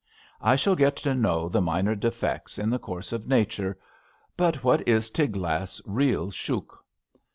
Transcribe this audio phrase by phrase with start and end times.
[0.41, 3.77] I shall get to know the minor defects in the course of nature;
[4.35, 6.83] but what is Tiglath's real shouk?